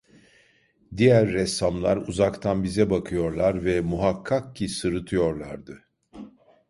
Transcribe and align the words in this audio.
Diğer 0.97 1.27
ressamlar 1.29 1.97
uzaktan 1.97 2.63
bize 2.63 2.89
bakıyorlar 2.89 3.65
ve 3.65 3.81
muhakkak 3.81 4.55
ki 4.55 4.67
sırıtıyorlardı. 4.69 5.87